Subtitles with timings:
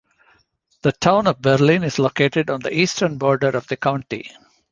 [0.81, 4.31] The Town of Berlin is located on the eastern border of the county.